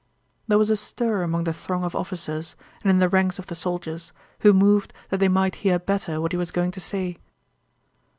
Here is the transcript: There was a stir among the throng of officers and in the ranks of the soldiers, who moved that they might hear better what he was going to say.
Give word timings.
There 0.47 0.57
was 0.57 0.71
a 0.71 0.77
stir 0.77 1.21
among 1.21 1.43
the 1.43 1.53
throng 1.53 1.83
of 1.83 1.95
officers 1.95 2.55
and 2.81 2.89
in 2.89 2.97
the 2.97 3.07
ranks 3.07 3.37
of 3.37 3.45
the 3.45 3.53
soldiers, 3.53 4.13
who 4.39 4.51
moved 4.51 4.93
that 5.09 5.19
they 5.19 5.27
might 5.29 5.57
hear 5.57 5.77
better 5.77 6.19
what 6.19 6.31
he 6.31 6.39
was 6.39 6.49
going 6.49 6.71
to 6.71 6.79
say. 6.79 7.17